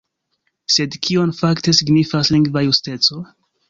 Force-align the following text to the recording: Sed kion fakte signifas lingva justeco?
Sed 0.77 0.97
kion 1.09 1.35
fakte 1.43 1.77
signifas 1.83 2.35
lingva 2.37 2.69
justeco? 2.71 3.25